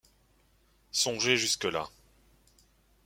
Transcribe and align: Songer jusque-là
Songer 0.91 1.37
jusque-là 1.37 1.87